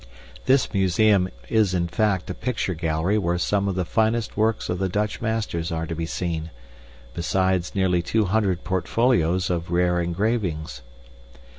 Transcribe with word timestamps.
This 0.47 0.73
museum 0.73 1.29
is 1.47 1.75
in 1.75 1.87
fact 1.87 2.27
a 2.31 2.33
picture 2.33 2.73
gallery 2.73 3.19
where 3.19 3.37
some 3.37 3.67
of 3.67 3.75
the 3.75 3.85
finest 3.85 4.35
works 4.35 4.67
of 4.67 4.79
the 4.79 4.89
Dutch 4.89 5.21
masters 5.21 5.71
are 5.71 5.85
to 5.85 5.93
be 5.93 6.07
seen, 6.07 6.49
besides 7.13 7.75
nearly 7.75 8.01
two 8.01 8.25
hundred 8.25 8.63
portfolios 8.63 9.51
of 9.51 9.69
rare 9.69 10.01
engravings. 10.01 10.81